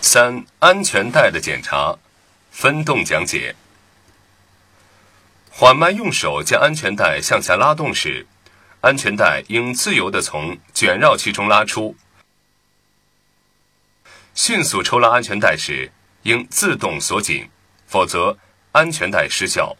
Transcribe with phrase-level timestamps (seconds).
[0.00, 1.96] 三安全带的检查
[2.50, 3.54] 分动讲解。
[5.50, 8.26] 缓慢用手将安全带向下拉动时
[8.80, 11.96] 安全带应自由地从卷绕器中拉出。
[14.34, 15.90] 迅速抽拉安全带时
[16.22, 17.48] 应自动锁紧
[17.86, 18.38] 否则
[18.72, 19.76] 安全带失效。